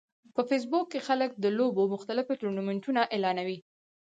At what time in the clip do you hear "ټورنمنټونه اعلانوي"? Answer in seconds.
2.41-3.57